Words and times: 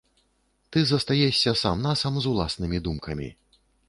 Ты 0.75 0.79
застаешся 0.91 1.53
сам-насам 1.63 2.17
з 2.23 2.31
уласнымі 2.31 2.81
думкамі. 2.89 3.29